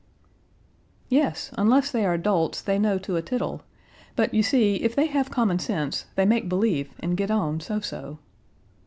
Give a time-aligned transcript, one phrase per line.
[1.09, 3.61] "Yes; unless they are dolts, they know to a tittle;
[4.15, 7.81] but you see if they have common sense they make believe and get on, so
[7.81, 8.17] so."